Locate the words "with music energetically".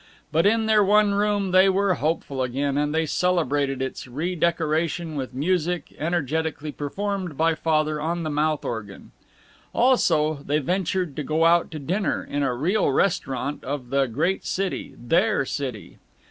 5.15-6.71